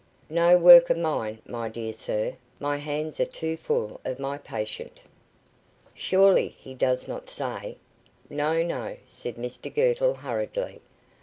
[0.31, 4.99] "No work of mine, my dear sir; my hands are too full of my patient.
[5.93, 7.77] Surely he does not say"
[8.27, 10.81] "No, no," said Mr Girtle, hurriedly.